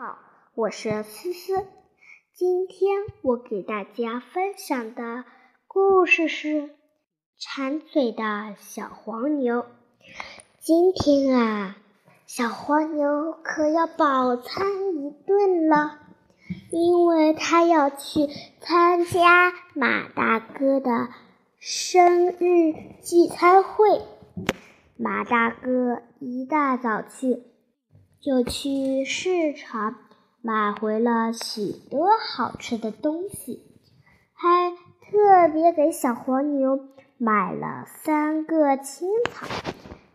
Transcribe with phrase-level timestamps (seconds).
[0.00, 0.16] 好，
[0.54, 1.66] 我是思思。
[2.32, 5.24] 今天我给大家分享的
[5.66, 6.48] 故事是
[7.36, 9.62] 《馋嘴的小黄牛》。
[10.60, 11.76] 今天啊，
[12.28, 15.98] 小黄牛可要饱餐一顿了，
[16.70, 18.28] 因为他要去
[18.60, 21.08] 参加马大哥的
[21.58, 22.72] 生日
[23.02, 24.00] 聚餐会。
[24.96, 27.42] 马大哥一大早去。
[28.20, 29.94] 就去市场
[30.42, 33.62] 买回了许多好吃的东西，
[34.32, 36.80] 还特别给小黄牛
[37.16, 39.46] 买了三个青草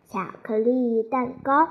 [0.08, 1.68] 巧克力蛋糕。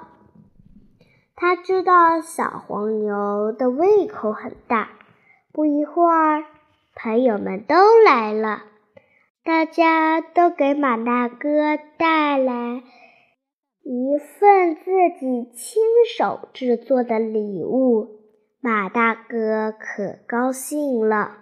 [1.36, 4.90] 他知道小黄牛的胃口很大。
[5.52, 6.46] 不一会儿，
[6.96, 8.64] 朋友们都来了，
[9.44, 12.82] 大家都给马大哥带来。
[14.14, 15.82] 一份自己亲
[16.16, 18.20] 手制作的礼物，
[18.62, 21.38] 马大哥可高兴了，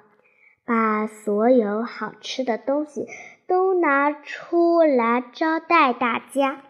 [0.66, 3.10] 把所有好吃的东西
[3.46, 6.62] 都拿出来招待大家。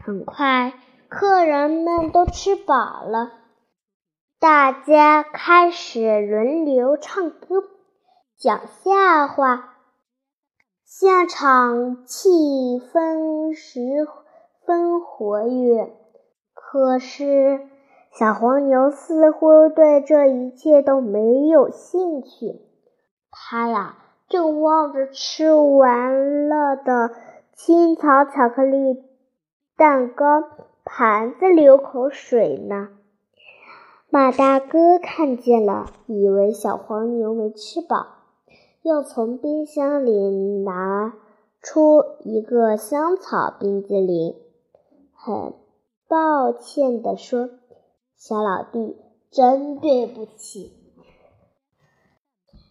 [0.00, 0.72] 很快，
[1.08, 3.30] 客人们都吃饱了，
[4.40, 7.62] 大家开始轮流唱歌、
[8.36, 9.76] 讲笑话，
[10.84, 12.30] 现场气
[12.92, 14.08] 氛十。
[14.66, 15.92] 分活跃，
[16.52, 17.60] 可是
[18.10, 22.60] 小黄牛似乎对这一切都没有兴趣。
[23.30, 23.96] 他呀，
[24.28, 27.12] 正望着吃完了的
[27.54, 29.04] 青草巧克力
[29.76, 30.42] 蛋糕
[30.84, 32.88] 盘子流口水呢。
[34.10, 38.06] 马大哥看见了，以为小黄牛没吃饱，
[38.82, 41.14] 又从冰箱里拿
[41.62, 44.34] 出一个香草冰激凌。
[45.26, 45.54] 很
[46.06, 47.50] 抱歉地说
[48.14, 48.96] ：“小老弟，
[49.32, 50.72] 真对不起，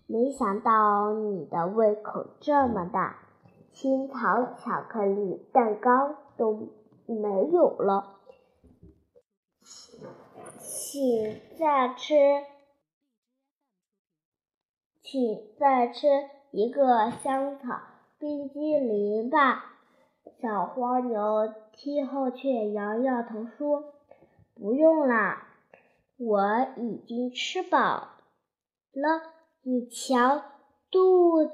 [0.08, 3.28] 没想到你的胃口这么大，
[3.74, 6.70] 青草巧克力蛋糕都
[7.06, 8.20] 没有了，
[10.58, 12.16] 请再吃，
[15.04, 15.20] 请
[15.60, 16.08] 再吃
[16.52, 17.82] 一个香草
[18.18, 19.74] 冰激凌吧。”
[20.42, 23.94] 小黄牛听后却摇摇头说
[24.56, 25.48] ：“不用啦，
[26.18, 28.10] 我已经吃饱
[28.94, 29.22] 了。
[29.62, 30.42] 你瞧，
[30.90, 31.54] 肚子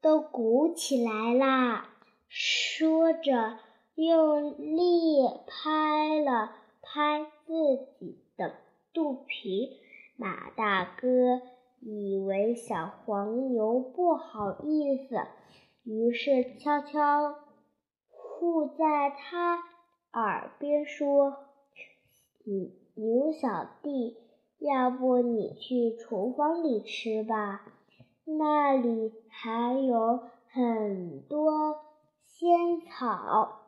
[0.00, 1.88] 都鼓起来啦。”
[2.28, 3.58] 说着，
[3.94, 6.52] 用力拍了
[6.82, 7.52] 拍自
[7.98, 8.52] 己的
[8.92, 9.80] 肚皮。
[10.16, 11.40] 马大哥
[11.80, 15.16] 以为小黄牛不好意思，
[15.84, 17.36] 于是悄悄。
[18.38, 19.58] 附在他
[20.12, 21.36] 耳边说
[22.44, 24.16] ：“牛牛小弟，
[24.58, 27.62] 要不你去厨房里吃吧，
[28.24, 31.80] 那里还有很多
[32.24, 33.60] 仙草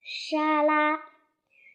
[0.00, 1.00] 沙拉，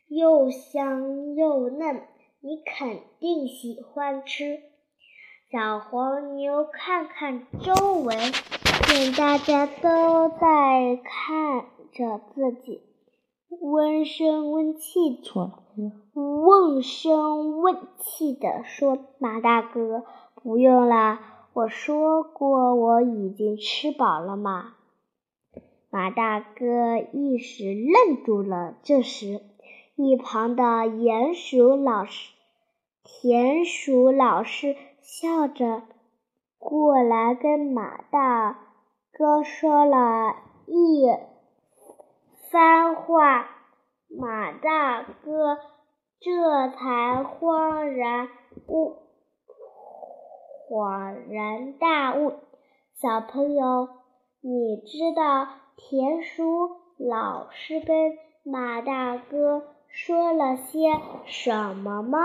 [0.08, 2.08] 又香又嫩，
[2.40, 4.62] 你肯定喜欢吃。”
[5.52, 8.16] 小黄牛看看周围。
[8.90, 12.82] 见大家都在看着自己，
[13.62, 15.22] 温声温气，
[16.16, 21.20] 问声问气的说：“马大哥，不用了，
[21.54, 24.74] 我说过我已经吃饱了嘛。”
[25.92, 28.74] 马大哥一时愣住了。
[28.82, 29.40] 这时，
[29.98, 32.34] 一旁的鼹鼠老师、
[33.04, 35.84] 田鼠老师笑着
[36.58, 38.66] 过来跟马大。
[39.12, 41.06] 哥说了一
[42.52, 43.50] 番话，
[44.08, 45.58] 马大哥
[46.20, 48.30] 这才恍然
[48.68, 48.98] 悟，
[50.70, 52.34] 恍然大悟。
[52.94, 53.90] 小朋友，
[54.42, 60.94] 你知道田鼠老师跟马大哥说了些
[61.26, 62.20] 什么吗？